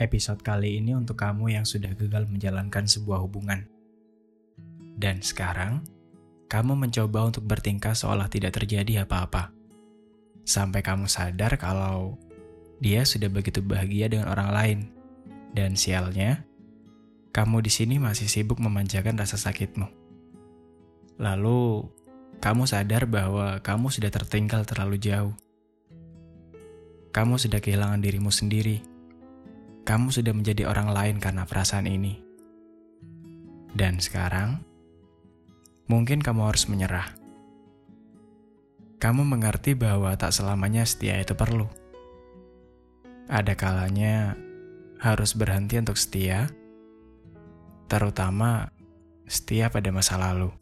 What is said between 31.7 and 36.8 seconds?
ini. Dan sekarang, mungkin kamu harus